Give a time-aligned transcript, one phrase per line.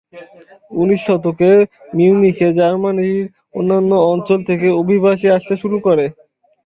[0.73, 1.51] উনিশ শতকে,
[1.93, 3.23] মিউনিখে জার্মানির
[3.55, 6.05] অন্যান্য অঞ্চল থেকে অভিবাসী আসতে শুরু করে।